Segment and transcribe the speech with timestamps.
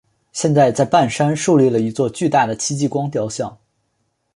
[0.31, 3.59] 现在在半山竖立了一座巨大的戚继光雕像。